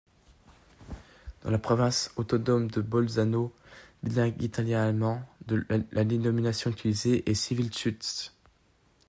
Dans 1.43 1.51
la 1.51 1.59
province 1.59 2.09
autonome 2.15 2.71
de 2.71 2.81
Bolzano, 2.81 3.53
bilingue 4.01 4.41
italien-allemand, 4.41 5.21
la 5.91 6.03
dénomination 6.03 6.71
utilisée 6.71 7.21
est 7.29 7.35
Zivilschutz. 7.35 8.33